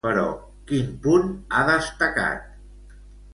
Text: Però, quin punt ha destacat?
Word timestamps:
Però, 0.05 0.21
quin 0.71 0.87
punt 1.03 1.29
ha 1.45 1.61
destacat? 1.69 2.49